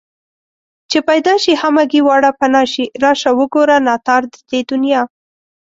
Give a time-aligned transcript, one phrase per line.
[0.89, 5.01] چې پيدا شي همگي واړه پنا شي راشه وگوره ناتار د دې دنيا